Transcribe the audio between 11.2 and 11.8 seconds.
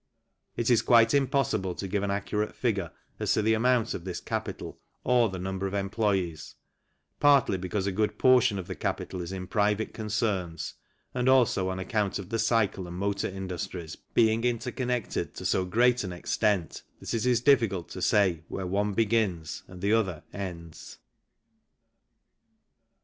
also on